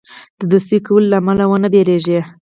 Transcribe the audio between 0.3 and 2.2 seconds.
د دوستی کولو له امله ونه ډاریږي.